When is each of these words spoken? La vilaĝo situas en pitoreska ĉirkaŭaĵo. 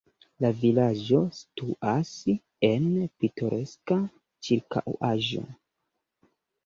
La 0.43 0.49
vilaĝo 0.61 1.19
situas 1.39 2.13
en 2.69 2.87
pitoreska 3.25 3.99
ĉirkaŭaĵo. 4.49 5.45